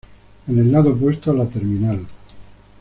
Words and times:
En 0.47 0.57
el 0.57 0.71
lado 0.71 0.93
opuesto 0.93 1.29
a 1.29 1.33
la 1.35 1.45
terminal. 1.45 2.03